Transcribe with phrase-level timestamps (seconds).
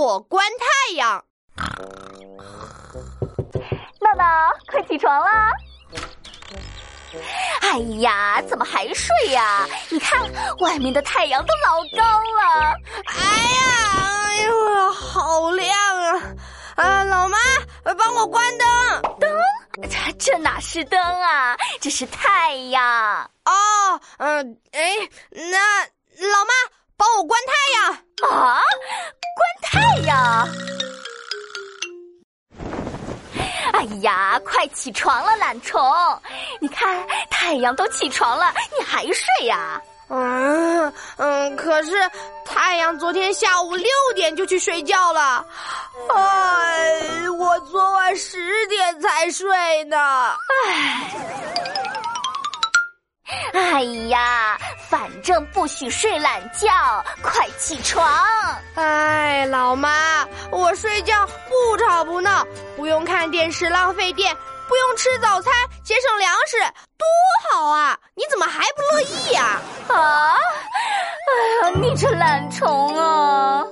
[0.00, 1.22] 我观太阳。
[4.00, 5.52] 闹闹，快起床啦！
[7.60, 9.68] 哎呀，怎么还睡呀？
[9.90, 10.18] 你看
[10.60, 12.74] 外面的太阳都老高了。
[13.04, 13.14] 哎
[13.60, 13.68] 呀，
[14.24, 15.68] 哎呦，好亮
[15.98, 16.22] 啊！
[16.76, 17.36] 啊，老妈，
[17.82, 18.66] 帮我关灯。
[19.20, 19.30] 灯？
[19.82, 21.58] 这这哪是灯啊？
[21.78, 23.30] 这是太阳。
[23.44, 24.96] 哦，嗯，哎，
[25.30, 25.84] 那
[26.26, 26.54] 老妈
[26.96, 27.52] 帮我关太
[33.80, 35.82] 哎呀，快起床了，懒虫！
[36.60, 39.80] 你看太阳都起床了，你还睡呀？
[40.10, 41.92] 嗯嗯，可是
[42.44, 45.42] 太阳昨天下午六点就去睡觉了，
[46.14, 49.96] 哎，我昨晚十点才睡呢。
[50.66, 51.10] 哎，
[53.54, 54.58] 哎呀，
[54.90, 56.68] 反正不许睡懒觉，
[57.22, 58.06] 快起床！
[58.74, 62.46] 哎，老妈，我睡觉不吵不闹，
[62.76, 64.36] 不用看电视浪费电，
[64.68, 65.52] 不用吃早餐
[65.84, 66.58] 节省粮食，
[66.98, 67.06] 多
[67.50, 67.98] 好啊！
[68.14, 69.60] 你怎么还不乐意呀？
[69.88, 70.36] 啊！
[71.62, 73.64] 哎呀，你这懒虫啊！